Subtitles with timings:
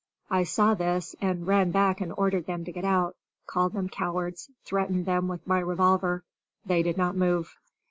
[0.31, 3.15] I saw this, and ran back and ordered them to get out,
[3.45, 6.23] called them cowards, threatened them with my revolver;
[6.65, 7.55] they did not move.